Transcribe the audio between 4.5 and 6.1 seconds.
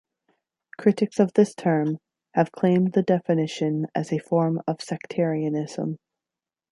of sectarianism.